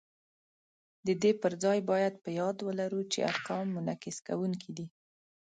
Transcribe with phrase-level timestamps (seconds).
[1.05, 4.87] د دې پر ځای باید په یاد ولرو چې ارقام منعکس کوونکي دي